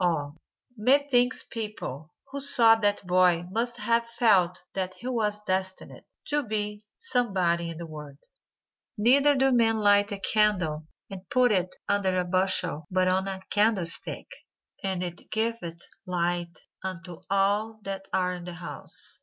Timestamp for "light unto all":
16.06-17.78